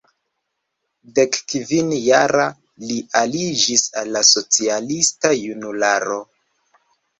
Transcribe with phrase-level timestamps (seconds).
[1.19, 2.47] Dekkvin-jara,
[2.87, 6.21] li aliĝis al la socialista Junularo.